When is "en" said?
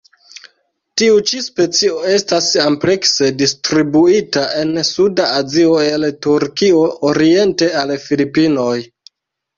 4.63-4.73